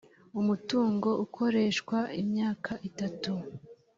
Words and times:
umutungo 0.39 1.09
ukoreshwa 1.25 1.97
imyaka 2.21 2.71
itatu. 2.89 3.31